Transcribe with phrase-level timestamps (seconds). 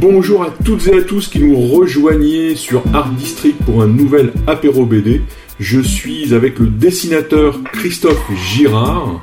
[0.00, 4.32] Bonjour à toutes et à tous qui nous rejoignez sur Art District pour un nouvel
[4.46, 5.20] apéro BD.
[5.58, 9.20] Je suis avec le dessinateur Christophe Girard.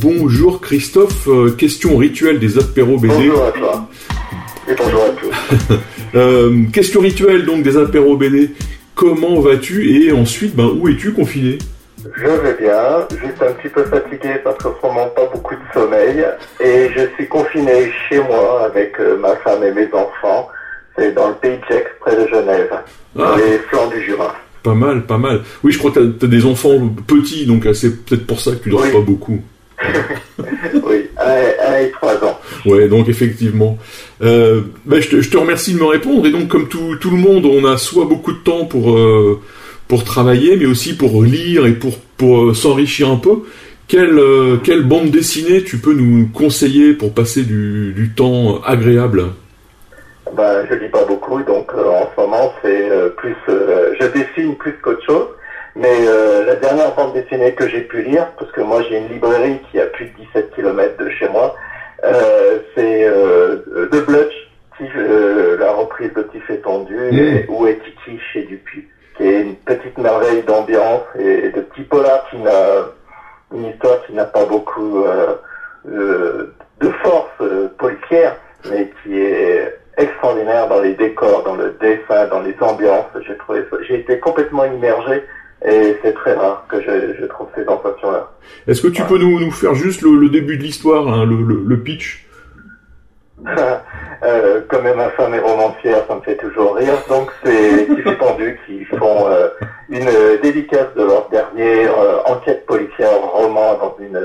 [0.00, 3.12] Bonjour Christophe, euh, question rituelle des apéros BD.
[3.12, 3.90] Bonjour à toi.
[4.70, 5.74] Et bonjour à tous.
[6.16, 8.50] Euh, question rituelle donc des apéros BD.
[8.96, 11.58] Comment vas-tu et ensuite ben, où es-tu confiné?
[12.16, 15.60] Je vais bien, juste un petit peu fatigué parce qu'en ce moment pas beaucoup de
[15.74, 16.24] sommeil
[16.60, 20.48] et je suis confiné chez moi avec euh, ma femme et mes enfants.
[20.96, 22.70] C'est dans le pays de Gex, près de Genève,
[23.14, 23.36] dans Ah.
[23.36, 24.34] les flancs du Jura.
[24.62, 25.42] Pas mal, pas mal.
[25.62, 28.52] Oui, je crois que t'as as des enfants petits, donc euh, c'est peut-être pour ça
[28.52, 28.92] que tu dors Oui.
[28.92, 29.40] pas beaucoup.
[30.84, 32.38] Oui, un et trois ans.
[32.66, 33.78] Ouais, donc effectivement.
[34.22, 36.26] Euh, bah, je, te, je te remercie de me répondre.
[36.26, 39.40] Et donc, comme tout, tout le monde, on a soit beaucoup de temps pour, euh,
[39.90, 43.42] pour travailler, mais aussi pour lire et pour, pour euh, s'enrichir un peu.
[43.88, 49.24] Quelle, euh, quelle bande dessinée tu peux nous conseiller pour passer du, du temps agréable?
[50.36, 54.06] Ben, je lis pas beaucoup, donc euh, en ce moment c'est euh, plus, euh, je
[54.06, 55.26] dessine plus qu'autre chose.
[55.74, 59.08] Mais euh, la dernière bande dessinée que j'ai pu lire, parce que moi j'ai une
[59.08, 61.56] librairie qui a plus de 17 km de chez moi,
[62.04, 63.56] euh, c'est euh,
[63.90, 64.34] The Blutch,
[65.58, 68.84] la reprise de Tiff étendu, et Où est Titi chez Dupuis,
[69.16, 72.86] qui est une petite merveille d'ambiance et de petit polar qui n'a
[73.52, 75.34] une histoire qui n'a pas beaucoup euh,
[75.88, 78.36] euh, de force euh, policière,
[78.70, 83.06] mais qui est extraordinaire dans les décors, dans le dessin, dans les ambiances.
[83.26, 85.24] J'ai trouvé, j'ai été complètement immergé
[85.66, 88.30] et c'est très rare que je, je trouve ces sensations-là.
[88.66, 91.36] Est-ce que tu peux nous, nous faire juste le, le début de l'histoire, hein, le,
[91.42, 92.26] le, le pitch?
[94.22, 96.94] euh, comme ma femme est romancière, ça me fait toujours rire.
[97.08, 99.48] Donc c'est Tiff Pendu qui font euh,
[99.88, 100.08] une
[100.42, 104.20] dédicace de leur dernière euh, enquête policière roman dans une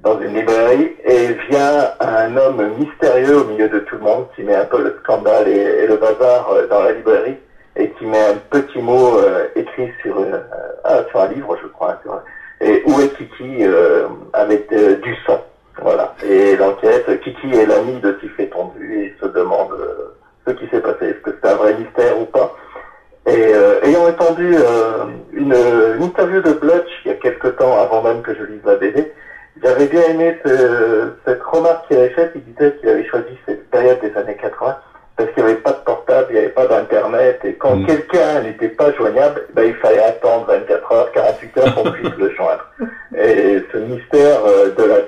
[0.00, 4.42] dans une librairie et vient un homme mystérieux au milieu de tout le monde qui
[4.42, 7.36] met un peu le scandale et, le bazar dans la librairie
[7.76, 9.18] et qui met un petit mot
[9.56, 10.38] écrit sur une,
[10.84, 11.98] ah, sur un livre je crois
[12.60, 13.64] et où est Kiki
[14.34, 15.42] avec du sang
[15.82, 20.12] voilà et l'enquête Kiki est l'ami de Tiff étendu et se demande euh,
[20.46, 22.54] ce qui s'est passé est-ce que c'est un vrai mystère ou pas?
[23.26, 25.52] Et euh, ayant entendu euh, une,
[25.96, 28.76] une interview de Blutch il y a quelque temps avant même que je lise la
[28.76, 29.10] BD
[29.62, 32.30] j'avais bien aimé ce- cette remarque qu'il avait faite.
[32.34, 34.76] Il disait qu'il avait choisi cette période des années 80
[35.16, 37.86] parce qu'il n'y avait pas de portable, il n'y avait pas d'internet et quand Mm.
[37.86, 42.28] quelqu'un n'était pas joignable, ben, il fallait attendre 24 heures, 48 heures qu'on puisse le
[42.32, 42.66] joindre.
[43.16, 45.05] Et ce mystère euh, de l'attente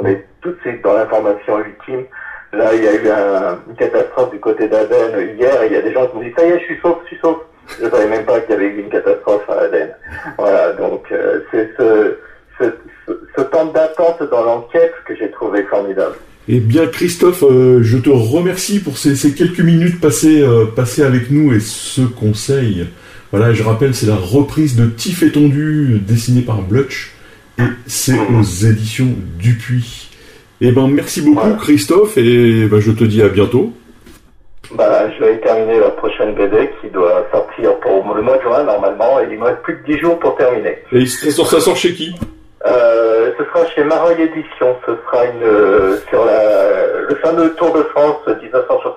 [0.00, 2.04] On est tout de suite dans l'information ultime.
[2.52, 5.76] Là, il y a eu un- une catastrophe du côté d'Aden hier, et il y
[5.76, 7.36] a des gens qui me disent, ça y est, je suis sauf, je suis sauf.
[7.78, 9.90] Je ne savais même pas qu'il y avait eu une catastrophe à Aden.
[10.38, 16.14] Voilà, donc euh, c'est ce, temps d'attente dans l'enquête que j'ai trouvé formidable.
[16.48, 21.30] Eh bien, Christophe, euh, je te remercie pour ces, quelques minutes passées, euh, passées avec
[21.30, 22.86] nous et ce conseil.
[23.30, 27.12] Voilà, je rappelle, c'est la reprise de Tiff étendu, dessinée par Blutch,
[27.58, 29.08] et c'est aux éditions
[29.38, 30.10] Dupuis.
[30.60, 31.56] Eh ben, merci beaucoup, Voilà.
[31.56, 33.72] Christophe, et ben, je te dis à bientôt.
[34.74, 38.64] Bah, je vais terminer la prochaine BD qui doit sortir pour le mois de juin
[38.64, 40.78] normalement, et il me reste plus que 10 jours pour terminer.
[40.92, 42.14] Et ça sort, ça sort chez qui?
[42.66, 44.76] Euh, ce sera chez Mareuil Édition.
[44.84, 48.87] Ce sera une euh, sur la, le fameux Tour de France 1964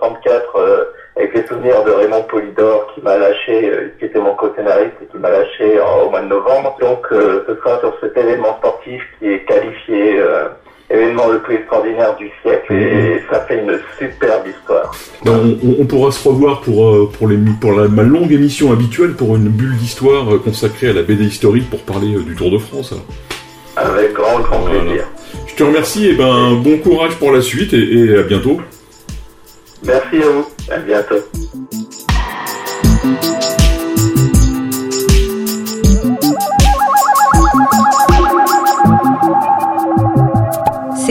[6.63, 6.77] novembre.
[6.79, 10.47] Donc euh, ce sera sur cet événement sportif qui est qualifié euh,
[10.89, 14.91] événement le plus extraordinaire du siècle et ça fait une superbe histoire.
[15.25, 15.29] On,
[15.63, 19.13] on- on pourra se revoir pour, euh, pour, les, pour la, ma longue émission habituelle
[19.13, 22.91] pour une bulle d'histoire consacrée à la BD historique pour parler du Tour de France.
[22.93, 23.05] alors.
[23.95, 24.81] Avec grand grand Voilà.
[24.81, 25.05] plaisir.
[25.47, 28.59] Je te remercie, et ben, bon courage pour la suite, et, et à bientôt.
[29.85, 30.45] Merci à vous.
[30.69, 31.15] À bientôt.